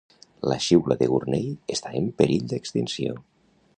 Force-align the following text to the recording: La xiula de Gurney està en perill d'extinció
La 0.51 0.55
xiula 0.67 0.97
de 1.01 1.09
Gurney 1.11 1.45
està 1.75 1.93
en 2.01 2.09
perill 2.23 2.49
d'extinció 2.55 3.19